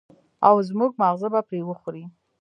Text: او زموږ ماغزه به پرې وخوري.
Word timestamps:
او 0.47 0.55
زموږ 0.69 0.91
ماغزه 1.01 1.27
به 1.33 1.41
پرې 1.47 1.59
وخوري. 1.65 2.03